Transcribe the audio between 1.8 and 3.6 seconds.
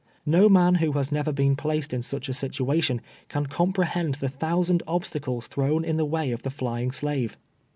in sucL a situation, can